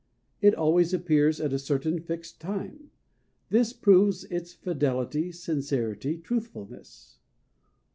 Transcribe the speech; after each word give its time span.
It 0.41 0.55
always 0.55 0.95
appears 0.95 1.39
at 1.39 1.53
a 1.53 1.59
certain 1.59 1.99
fixed 1.99 2.39
time. 2.41 2.89
This 3.51 3.71
proves 3.71 4.23
its 4.23 4.51
fidelity, 4.51 5.31
sincerity, 5.31 6.17
truthfulness. 6.17 7.19